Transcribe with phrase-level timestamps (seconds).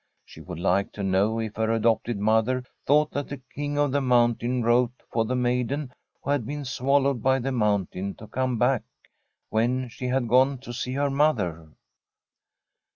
[0.25, 4.01] She would like to know if her adopted mother thought that the King of the
[4.01, 5.93] Mountain wrote for the maiden
[6.23, 8.81] who had been swallowed by the mountain to come back
[9.49, 11.69] when she had gone to see her mother?